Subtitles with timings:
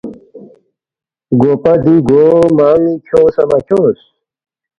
[1.39, 2.23] گوپا دی گو
[2.57, 4.01] مان٘ی کھیونگسا مہ کھیونگس؟